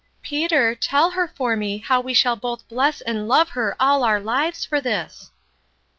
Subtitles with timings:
[0.23, 4.19] "Peter, tell her for me how we shall both bless and love her all our
[4.19, 5.29] lives for this